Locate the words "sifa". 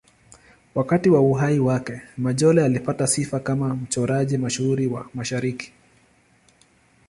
3.07-3.39